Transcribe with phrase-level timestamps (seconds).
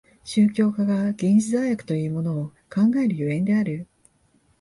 [0.23, 3.85] 宗教家が原始罪悪というものを考える所以である。